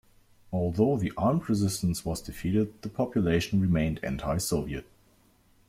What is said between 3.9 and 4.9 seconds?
anti-Soviet.